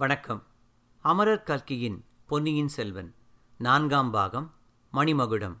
[0.00, 0.46] வணக்கம்.
[1.00, 3.14] அமரர் கல்கியின் பொன்னியின் செல்வன்
[3.58, 4.54] நான்காம் பாகம்
[4.92, 5.56] மணிமகுடம்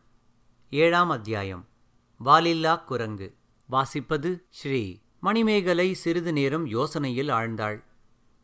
[0.70, 1.66] ஏழாம் அத்தியாயம்
[2.24, 3.36] வாலில்லா குரங்கு.
[3.68, 7.84] வாசிப்பது ஸ்ரீ மணிமேகலை சிறிது நேரம் யோசனையில் ஆழ்ந்தாள்.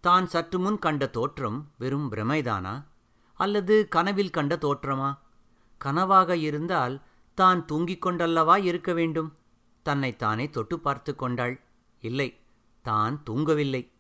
[0.00, 2.84] தான் சற்று முன் கண்ட தோற்றம் வெறும் பிரமைதானா?
[3.34, 5.18] அல்லது கனவில் கண்ட தோற்றமா?
[5.84, 7.02] கனவாக இருந்தால்
[7.34, 9.36] தான் தூங்கிக் கொண்டல்லவா இருக்க வேண்டும்?
[9.82, 11.60] தன்னைத்தானே தொட்டு பார்த்து கொண்டாள்.
[12.00, 12.40] இல்லை
[12.82, 13.93] தான் தூங்கவில்லை.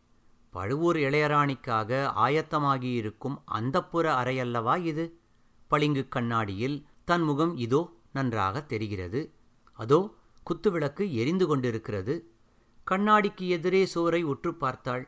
[0.54, 1.90] பழுவூர் இளையராணிக்காக
[2.24, 5.04] ஆயத்தமாகியிருக்கும் அந்தப்புற அறையல்லவா இது?
[5.70, 7.80] பளிங்கு கண்ணாடியில் தன் முகம் இதோ
[8.12, 9.20] நன்றாக தெரிகிறது.
[9.78, 10.00] அதோ
[10.46, 12.14] குத்துவிளக்கு எரிந்து கொண்டிருக்கிறது.
[12.86, 15.04] கண்ணாடிக்கு எதிரே சுவரை உற்று பார்த்தாள்.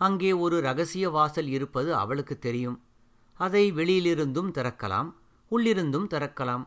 [0.00, 2.78] அங்கே ஒரு ரகசிய வாசல் இருப்பது அவளுக்கு தெரியும்.
[3.40, 5.10] அதை வெளியிலிருந்தும் திறக்கலாம்
[5.50, 6.64] உள்ளிருந்தும் திறக்கலாம்.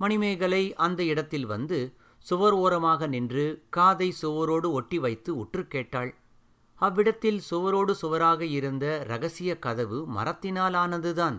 [0.00, 1.78] மணிமேகலை அந்த இடத்தில் வந்து
[2.26, 6.10] சுவர் ஓரமாக நின்று காதை சுவரோடு ஒட்டி வைத்து உற்று கேட்டாள்.
[6.86, 11.38] அவ்விடத்தில் சுவரோடு சுவராக இருந்த ரகசிய கதவு மரத்தினால் ஆனதுதான்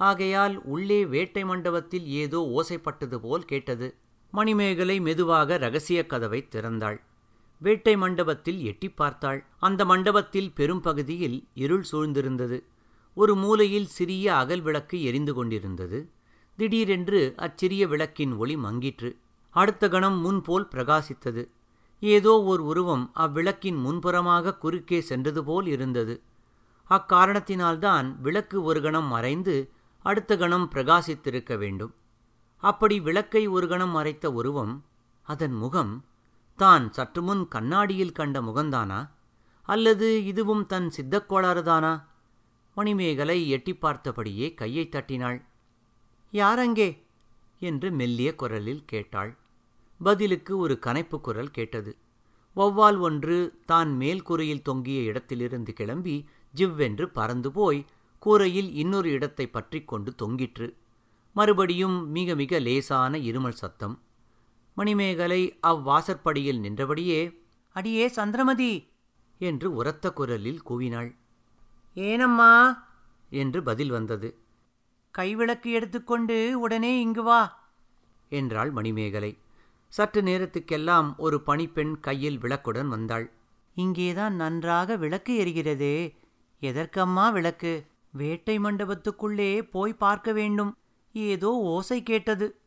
[0.00, 3.88] ஆகையால் உள்ளே வேட்டை மண்டபத்தில் ஏதோ ஓசைப்பட்டது போல் கேட்டது.
[4.32, 6.98] மணிமேகலை மெதுவாக ரகசிய கதவை திறந்தாள்.
[7.60, 9.40] வேட்டை மண்டபத்தில் எட்டி பார்த்தாள்.
[9.58, 12.58] அந்த மண்டபத்தில் பெரும் பகுதியில் இருள் சூழ்ந்திருந்தது.
[13.16, 15.98] ஒரு மூலையில் சிறிய அகல் விளக்கு எரிந்து கொண்டிருந்தது.
[16.58, 19.10] திடீரென்று அச்சிறிய விளக்கின் ஒளி மங்கிற்று.
[19.54, 21.42] அடுத்த கணம் முன்போல் பிரகாசித்தது.
[22.02, 26.14] ஏதோ ஓர் உருவம் அவ்விளக்கின் முன்புறமாக குறுக்கே சென்றது போல் இருந்தது.
[26.90, 29.56] அக்காரணத்தினால்தான் விளக்கு ஒரு கணம் மறைந்து
[30.04, 31.92] அடுத்த கணம் பிரகாசித்திருக்க வேண்டும்.
[32.62, 34.74] அப்படி விளக்கை ஒரு கணம் மறைத்த உருவம்
[35.26, 35.92] அதன் முகம்
[36.58, 39.00] தான் சற்றுமுன் கண்ணாடியில் கண்ட முகந்தானா
[39.68, 41.92] அல்லது இதுவும் தன் சித்தக்கோளாறுதானா
[42.76, 45.38] மணிமேகலை எட்டி பார்த்தபடியே கையை தட்டினாள்.
[46.32, 46.88] யாரங்கே
[47.62, 49.32] என்று மெல்லிய குரலில் கேட்டாள்.
[50.00, 51.92] பதிலுக்கு ஒரு கனைப்பு குரல் கேட்டது.
[52.56, 56.14] வௌவால் ஒன்று தான் மேல் கூரையில் தொங்கிய இடத்திலிருந்து கிளம்பி
[56.54, 57.80] ஜிவ்வென்று பறந்து போய்
[58.22, 60.68] கூரையில் இன்னொரு இடத்தை பற்றி கொண்டு தொங்கிற்று.
[61.36, 63.94] மறுபடியும் மிக மிக லேசான இருமல் சத்தம்.
[64.76, 67.20] மணிமேகலை அவ்வாசற்படியில் நின்றபடியே
[67.76, 68.72] அடியே சந்திரமதி!
[69.40, 71.10] என்று உரத்த குரலில் கூவினாள்.
[71.96, 72.52] ஏனம்மா!
[73.32, 74.28] என்று பதில் வந்தது.
[75.14, 77.40] கைவிளக்கு எடுத்துக்கொண்டு உடனே இங்கு வா!
[78.32, 79.32] என்றாள் மணிமேகலை.
[79.90, 83.32] சற்று நேரத்துக்கெல்லாம் ஒரு பணிப்பெண் கையில் விளக்குடன் வந்தாள்.
[83.74, 86.14] இங்கேதான் நன்றாக விளக்கு எரிகிறதே.
[86.64, 87.84] எதற்கம்மா விளக்கு?
[88.12, 90.76] வேட்டை மண்டபத்துக்குள்ளே போய் பார்க்க வேண்டும்.
[91.12, 92.58] ஏதோ ஓசை கேட்டது.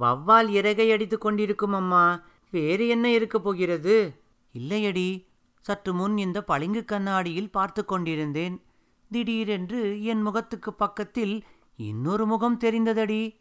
[0.00, 2.20] வவ்வால் இறகை அடித்துக் கொண்டிருக்கும் அம்மா.
[2.50, 4.20] வேறு என்ன இருக்கப் போகிறது?
[4.58, 5.26] இல்லையடி.
[5.60, 8.62] சற்று முன் இந்த பளிங்கு கண்ணாடியில் பார்த்து கொண்டிருந்தேன்.
[9.10, 11.44] திடீரென்று என் முகத்துக்கு பக்கத்தில்
[11.76, 13.36] இன்னொரு முகம் தெரிந்ததடி.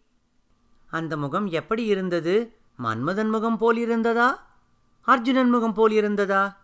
[0.85, 2.55] அந்த முகம் எப்படி இருந்தது?
[2.80, 4.30] மன்மதன் முகம் போலிருந்ததா?
[5.02, 6.56] அர்ஜுனன் முகம் போலிருந்ததா?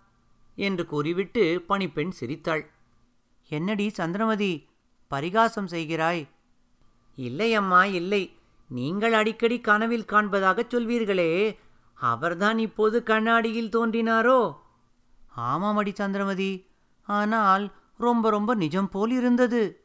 [0.55, 2.69] என்று கூறிவிட்டு பணிப்பெண் சிரித்தாள்.
[3.49, 4.69] என்னடி சந்திரமதி
[5.07, 6.27] பரிகாசம் செய்கிறாய்?
[7.15, 8.35] இல்லை அம்மா இல்லை.
[8.67, 11.57] நீங்கள் அடிக்கடி கனவில் காண்பதாகச் சொல்வீர்களே.
[11.93, 14.55] அவர்தான் இப்போது கண்ணாடியில் தோன்றினாரோ?
[15.37, 16.65] ஆமாமடி சந்திரமதி.
[17.01, 19.81] ஆனால் ரொம்ப ரொம்ப நிஜம் போல் இருந்தது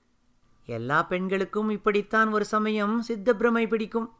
[0.66, 4.14] எல்லா பெண்களுக்கும் இப்படித்தான் ஒரு சமயம் சித்த பிரமை பிடிக்கும்.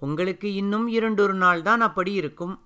[0.00, 2.60] உங்களுக்கு இன்னும் இரண்டொரு நாள்தான் அப்படி இருக்கும்.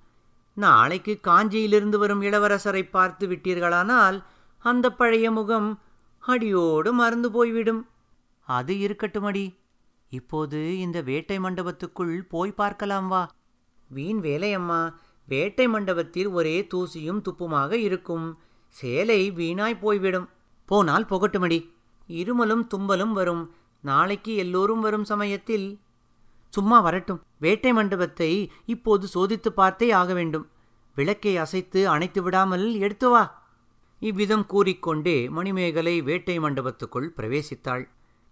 [0.55, 4.23] நாளைக்கு காஞ்சியிலிருந்து வரும் இளவரசரை பார்த்து விட்டீர்களானால்
[4.59, 5.81] அந்த பழைய முகம்
[6.19, 7.87] அடியோடு மறந்து போய்விடும்.
[8.41, 9.59] அது இருக்கட்டும் அடி
[10.11, 13.31] இப்போது இந்த வேட்டை மண்டபத்துக்குள் போய் பார்க்கலாம் வா.
[13.89, 14.93] வீண் வேலையம்மா
[15.27, 18.39] வேட்டை மண்டபத்தில் ஒரே தூசியும் துப்புமாக இருக்கும்.
[18.69, 20.29] சேலை வீணாய் போய்விடும்.
[20.65, 21.59] போனால் புகட்டுமடி.
[22.09, 23.55] இருமலும் தும்பலும் வரும்.
[23.81, 25.81] நாளைக்கு எல்லோரும் வரும் சமயத்தில்
[26.57, 27.23] சும்மா வரட்டும்.
[27.39, 28.31] வேட்டை மண்டபத்தை
[28.75, 30.47] இப்போது சோதித்து பார்த்தே ஆக வேண்டும்.
[30.97, 33.23] விளக்கை அசைத்து அணைத்து விடாமல் எடுத்து வா.
[34.03, 37.85] இவ்விதம் கூறிக்கொண்டே மணிமேகலை வேட்டை மண்டபத்துக்குள் பிரவேசித்தாள்.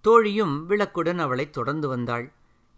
[0.04, 2.26] தோழியும் விளக்குடன் அவளை தொடர்ந்து வந்தாள்.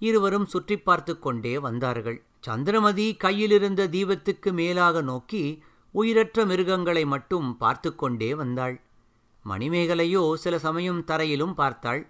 [0.01, 2.19] இருவரும் சுற்றி பார்த்து கொண்டே வந்தார்கள்.
[2.41, 5.43] சந்திரமதி கையிலிருந்த தீபத்துக்கு மேலாக நோக்கி
[5.95, 8.77] உயிரற்ற மிருகங்களை மட்டும் பார்த்து கொண்டே வந்தாள்.
[9.45, 12.03] மணிமேகலையோ சில சமயம் தரையிலும் பார்த்தாள்.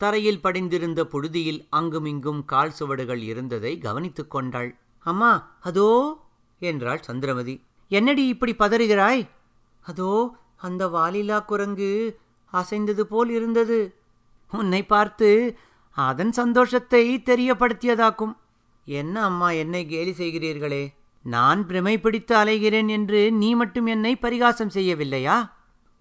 [0.00, 4.70] தரையில் படிந்திருந்த புழுதியில் அங்குமிங்கும் கால் சுவடுகள் இருந்ததை கவனித்துக் கொண்டாள்.
[5.06, 5.90] அம்மா அதோ
[6.58, 7.54] என்றாள் சந்திரமதி.
[7.88, 9.22] என்னடி இப்படி பதறுகிறாய்?
[9.84, 12.18] அதோ அந்த வாலிலா குரங்கு
[12.52, 13.78] அசைந்தது போல் இருந்தது.
[14.52, 15.58] உன்னை பார்த்து
[15.96, 18.34] அதன் சந்தோஷத்தை தெரியப்படுத்தியதாக்கும்.
[18.86, 20.84] என்ன அம்மா என்னை கேலி செய்கிறீர்களே?
[21.24, 25.36] நான் பிரமை பிடித்து அலைகிறேன் என்று நீ மட்டும் என்னை பரிகாசம் செய்யவில்லையா?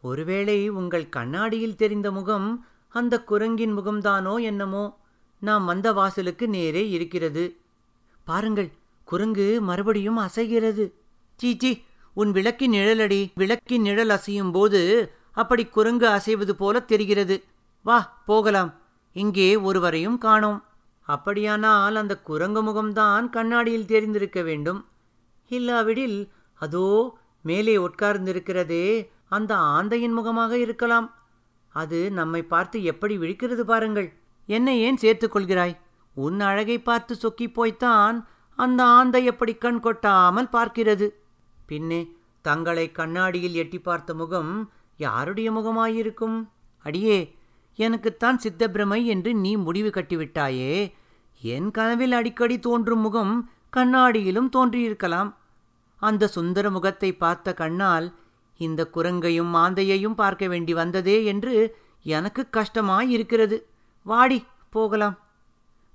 [0.02, 2.48] ஒருவேளை உங்கள் கண்ணாடியில் தெரிந்த முகம்
[2.94, 5.00] அந்த குரங்கின் முகம்தானோ என்னமோ?
[5.40, 7.58] நாம் வந்த வாசலுக்கு நேரே இருக்கிறது.
[8.24, 8.70] பாருங்கள்
[9.04, 10.86] குரங்கு மறுபடியும் அசைகிறது.
[11.36, 14.82] சீச்சி உன் விளக்கின் நிழலடி விளக்கின் நிழல் அசையும் போது
[15.32, 17.44] அப்படி குரங்கு அசைவது போல தெரிகிறது.
[17.84, 18.72] வா போகலாம்.
[19.14, 20.64] இங்கே ஒருவரையும் காணோம்.
[21.08, 24.86] அப்படியானால் அந்த குரங்கு முகம்தான் கண்ணாடியில் தெரிந்திருக்க வேண்டும்.
[25.52, 26.20] இல்லாவிடில்
[26.54, 28.86] அதோ மேலே உட்கார்ந்திருக்கிறதே
[29.30, 31.08] அந்த ஆந்தையின் முகமாக இருக்கலாம்.
[31.74, 34.14] அது நம்மை பார்த்து எப்படி விழிக்கிறது பாருங்கள்.
[34.46, 35.76] என்னை ஏன் சேர்த்துக் கொள்கிறாய்?
[36.16, 41.08] உன் அழகை பார்த்து சொக்கிப் போய்த்தான் அந்த ஆந்தை எப்படி கண் கொட்டாமல் பார்க்கிறது.
[41.66, 42.02] பின்னே
[42.42, 46.38] தங்களை கண்ணாடியில் எட்டி பார்த்த முகம் யாருடைய முகமாயிருக்கும்?
[46.86, 47.36] அடியே
[47.76, 50.94] எனக்குத்தான் சித்தப்பிரமை என்று நீ முடிவு கட்டிவிட்டாயே.
[51.42, 53.34] என் கனவில் அடிக்கடி தோன்றும் முகம்
[53.76, 55.32] கண்ணாடியிலும் தோன்றியிருக்கலாம்.
[56.02, 58.08] அந்த சுந்தர முகத்தை பார்த்த கண்ணால்
[58.64, 61.56] இந்த குரங்கையும் மாந்தையையும் பார்க்க வேண்டி வந்ததே என்று
[62.16, 63.58] எனக்கு கஷ்டமாயிருக்கிறது.
[64.06, 64.40] வாடி
[64.70, 65.18] போகலாம்.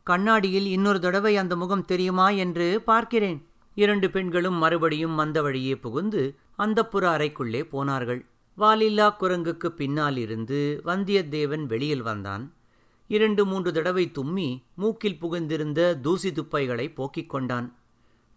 [0.06, 3.38] கண்ணாடியில் இன்னொரு தடவை அந்த முகம் தெரியுமா என்று பார்க்கிறேன்.
[3.76, 6.22] இரண்டு பெண்களும் மறுபடியும் மந்த வழியே புகுந்து
[6.58, 8.20] அந்தப்புற அறைக்குள்ளே போனார்கள்.
[8.58, 12.44] வாலில்லா குரங்குக்கு பின்னால் இருந்து வந்தியத்தேவன் வெளியில் வந்தான்.
[13.10, 17.68] இரண்டு மூன்று தடவை தும்மி மூக்கில் புகுந்திருந்த தூசி துப்பைகளை போக்கிக் கொண்டான்.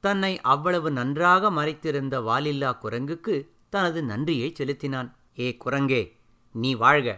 [0.04, 3.36] தன்னை அவ்வளவு நன்றாக மறைத்திருந்த வாலில்லா குரங்குக்கு
[3.74, 5.10] தனது நன்றியை செலுத்தினான்.
[5.40, 6.02] ஏ குரங்கே
[6.52, 7.10] நீ வாழ்க.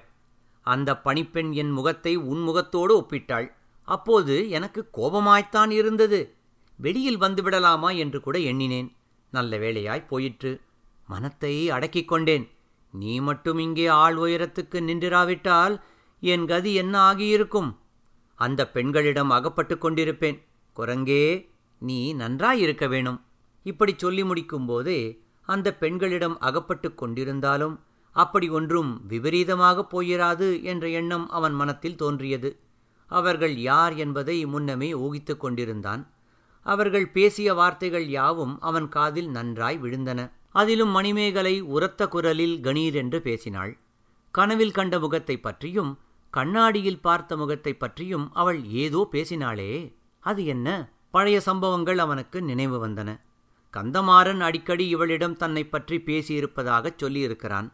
[0.62, 3.48] அந்த பணிப்பெண் என் முகத்தை உன் முகத்தோடு ஒப்பிட்டாள்.
[3.88, 6.20] அப்போது எனக்கு கோபமாய்த்தான் இருந்தது.
[6.80, 8.90] வெளியில் வந்துவிடலாமா என்று கூட எண்ணினேன்.
[9.30, 10.62] நல்ல வேளையாய் போயிற்று.
[11.08, 12.46] மனத்தை அடக்கிக் கொண்டேன்.
[12.92, 15.76] நீ மட்டும் இங்கே ஆள் உயரத்துக்கு நின்றிராவிட்டால்
[16.20, 17.70] என் கதி என்ன ஆகியிருக்கும்?
[18.40, 20.40] அந்த பெண்களிடம் அகப்பட்டு கொண்டிருப்பேன்.
[20.76, 21.24] குரங்கே
[21.82, 23.20] நீ நன்றாயிருக்க வேணும்.
[23.66, 25.00] இப்படி சொல்லி முடிக்கும்போதே
[25.46, 27.80] அந்த பெண்களிடம் அகப்பட்டு கொண்டிருந்தாலும்
[28.12, 32.60] அப்படி ஒன்றும் விபரீதமாகப் போயிராது என்ற எண்ணம் அவன் மனத்தில் தோன்றியது.
[33.08, 36.12] அவர்கள் யார் என்பதை முன்னமே ஊகித்துக் கொண்டிருந்தான்.
[36.64, 40.32] அவர்கள் பேசிய வார்த்தைகள் யாவும் அவன் காதில் நன்றாய் விழுந்தன.
[40.50, 43.78] அதிலும் மணிமேகலை உரத்த குரலில் கணீர் என்று பேசினாள்.
[44.32, 46.00] கனவில் கண்ட முகத்தைப் பற்றியும்
[46.30, 49.94] கண்ணாடியில் பார்த்த முகத்தைப் பற்றியும் அவள் ஏதோ பேசினாளே.
[50.20, 50.92] அது என்ன?
[51.12, 53.20] பழைய சம்பவங்கள் அவனுக்கு நினைவு வந்தன.
[53.76, 57.72] கந்தமாறன் அடிக்கடி இவளிடம் தன்னை பற்றி பேசியிருப்பதாகச் சொல்லியிருக்கிறான்.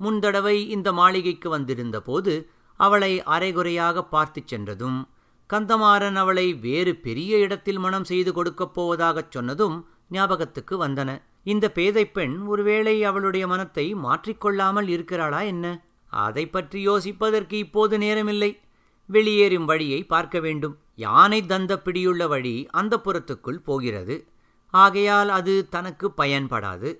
[0.00, 5.08] முந்தடவை இந்த மாளிகைக்கு வந்திருந்த போது அவளை அரைகுறையாக பார்த்துச் சென்றதும்
[5.52, 11.22] கந்தமாறன் அவளை வேறு பெரிய இடத்தில் மனம் செய்து கொடுக்கப் போவதாகச் சொன்னதும் ஞாபகத்துக்கு வந்தன.
[11.42, 15.84] இந்த பேதைப் பெண் ஒருவேளை அவளுடைய மனத்தை மாற்றிக்கொள்ளாமல் இருக்கிறாளா என்ன?
[16.06, 18.58] அதை பற்றி யோசிப்பதற்கு இப்போது நேரமில்லை.
[19.06, 20.78] வெளியேறும் வழியை பார்க்க வேண்டும்.
[20.96, 24.26] யானை தந்த பிடியுள்ள வழி அந்த புறத்துக்குள் போகிறது.
[24.72, 26.98] ஆகையால் அது தனக்கு பயன்படாது.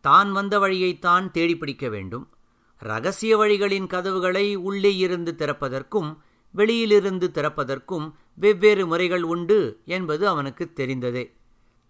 [0.00, 2.28] தான் வந்த வழியைத்தான் தேடிப்பிடிக்க வேண்டும்.
[2.78, 6.16] ரகசிய வழிகளின் கதவுகளை உள்ளே இருந்து திறப்பதற்கும்
[6.50, 11.32] வெளியிலிருந்து திறப்பதற்கும் வெவ்வேறு முறைகள் உண்டு என்பது அவனுக்கு தெரிந்ததே.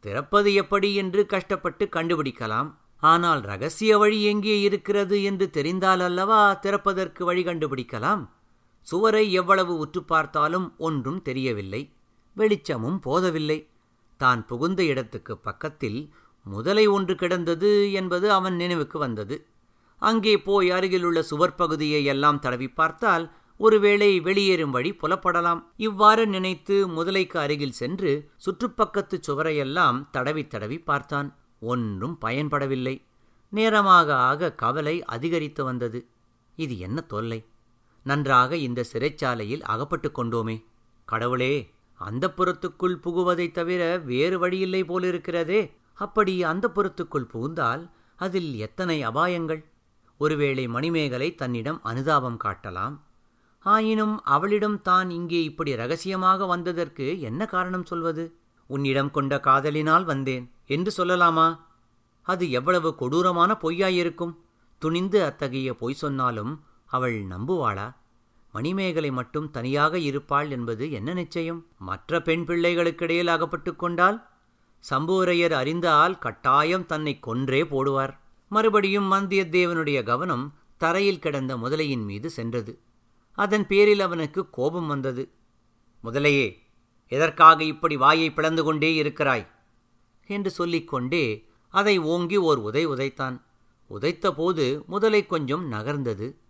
[0.00, 2.74] திறப்பது எப்படி என்று கஷ்டப்பட்டு கண்டுபிடிக்கலாம்.
[2.96, 8.28] ஆனால் ரகசிய வழி எங்கே இருக்கிறது என்று தெரிந்தால் அல்லவா திறப்பதற்கு வழி கண்டுபிடிக்கலாம்?
[8.80, 11.92] சுவரை எவ்வளவு உற்று பார்த்தாலும் ஒன்றும் தெரியவில்லை.
[12.34, 13.70] வெளிச்சமும் போதவில்லை.
[14.22, 16.00] தான் புகுந்த இடத்துக்கு பக்கத்தில்
[16.46, 19.36] முதலை ஒன்று கிடந்தது என்பது அவன் நினைவுக்கு வந்தது.
[20.02, 23.24] அங்கே போய் அருகிலுள்ள சுவர் பகுதியை எல்லாம் தடவி பார்த்தால்
[23.60, 25.60] ஒருவேளை வெளியேறும் வழி புலப்படலாம்.
[25.76, 28.12] இவ்வாறு நினைத்து முதலைக்கு அருகில் சென்று
[28.46, 31.28] சுற்றுப்பக்கத்து சுவரையெல்லாம் தடவி தடவி பார்த்தான்.
[31.62, 32.96] ஒன்றும் பயன்படவில்லை.
[33.52, 36.00] நேரமாக ஆக கவலை அதிகரித்து வந்தது.
[36.58, 37.40] இது என்ன தொல்லை?
[38.06, 40.56] நன்றாக இந்த சிறைச்சாலையில் அகப்பட்டு கொண்டோமே.
[41.08, 41.54] கடவுளே!
[42.02, 45.72] அந்த புறத்துக்குள் புகுவதைத் தவிர வேறு வழியில்லை போலிருக்கிறதே.
[45.94, 49.64] அப்படி அந்த புறத்துக்குள் புகுந்தால் அதில் எத்தனை அபாயங்கள்?
[50.18, 53.00] ஒருவேளை மணிமேகலை தன்னிடம் அனுதாபம் காட்டலாம்.
[53.58, 58.36] ஆயினும் அவளிடம் தான் இங்கே இப்படி ரகசியமாக வந்ததற்கு என்ன காரணம் சொல்வது?
[58.66, 60.50] உன்னிடம் கொண்ட காதலினால் வந்தேன்.
[60.66, 61.58] என்று சொல்லலாமா?
[62.22, 64.36] அது எவ்வளவு கொடூரமான பொய்யாயிருக்கும்?
[64.78, 67.94] துணிந்து அத்தகைய பொய் சொன்னாலும் அவள் நம்புவாளா?
[68.52, 71.66] மணிமேகலை மட்டும் தனியாக இருப்பாள் என்பது என்ன நிச்சயம்?
[71.78, 74.30] மற்ற பெண் பிள்ளைகளுக்கிடையில் அகப்பட்டு கொண்டால்
[74.90, 78.18] சம்புவரையர் அறிந்தால் கட்டாயம் தன்னை கொன்றே போடுவார்.
[78.48, 82.80] மறுபடியும் வந்தியத்தேவனுடைய கவனம் தரையில் கிடந்த முதலையின் மீது சென்றது.
[83.32, 85.30] அதன் பேரில் அவனுக்கு கோபம் வந்தது.
[86.04, 86.56] முதலையே
[87.08, 89.50] எதற்காக இப்படி வாயை பிளந்து கொண்டே இருக்கிறாய்?
[90.26, 93.40] என்று சொல்லிக்கொண்டே அதை ஓங்கி ஓர் உதை உதைத்தான்.
[93.90, 96.41] உதைத்தபோது முதலை கொஞ்சம் நகர்ந்தது.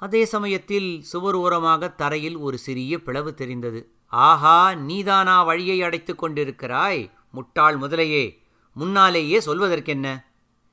[0.00, 3.90] அதே சமயத்தில் சுவர் ஓரமாக தரையில் ஒரு சிறிய பிளவு தெரிந்தது.
[4.06, 7.10] ஆஹா நீதானா வழியை அடைத்துக் கொண்டிருக்கிறாய்?
[7.32, 8.38] முட்டாள் முதலையே
[8.74, 10.24] முன்னாலேயே சொல்வதற்கென்ன?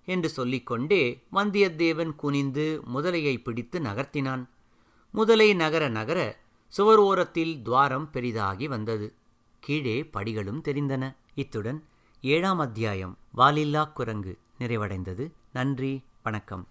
[0.05, 4.47] என்று சொல்லிக்கொண்டே வந்தியத்தேவன் குனிந்து முதலையை பிடித்து நகர்த்தினான்.
[5.11, 9.13] முதலை நகர நகர சுவர் ஓரத்தில் துவாரம் பெரிதாகி வந்தது.
[9.59, 11.15] கீழே படிகளும் தெரிந்தன.
[11.35, 11.83] இத்துடன்
[12.21, 15.31] ஏழாம் அத்தியாயம் வாலில்லா குரங்கு நிறைவடைந்தது.
[15.53, 16.67] நன்றி வணக்கம்.